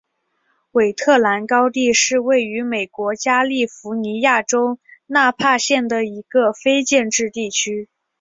[0.71, 7.87] 韦特兰高地是位于美国加利福尼亚州纳帕县的一个非建制地区。